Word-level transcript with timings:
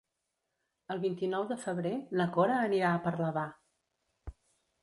El 0.95 1.01
vint-i-nou 1.03 1.45
de 1.51 1.57
febrer 1.65 1.93
na 2.21 2.27
Cora 2.39 2.57
anirà 2.71 2.95
a 2.95 3.03
Parlavà. 3.07 3.45